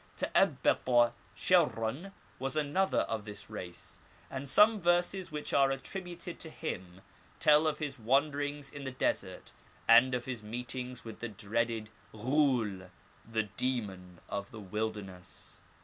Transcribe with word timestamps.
Ta^abbata 0.17 1.13
Sherran 1.37 2.11
was 2.39 2.55
another 2.57 3.01
of 3.01 3.23
this 3.23 3.51
race, 3.51 3.99
and 4.31 4.49
some 4.49 4.81
verses 4.81 5.31
which 5.31 5.53
are 5.53 5.69
attributed 5.69 6.39
to 6.39 6.49
him 6.49 7.01
tell 7.39 7.67
of 7.67 7.77
his 7.77 7.99
wanderings 7.99 8.71
in 8.71 8.83
the 8.83 8.89
desert, 8.89 9.53
and 9.87 10.15
of 10.15 10.25
his 10.25 10.41
meetings 10.41 11.05
with 11.05 11.19
the 11.19 11.29
dreaded 11.29 11.91
Ghul, 12.15 12.89
the 13.31 13.43
demon 13.43 14.19
of 14.27 14.49
the 14.49 14.59
wilderness. 14.59 15.59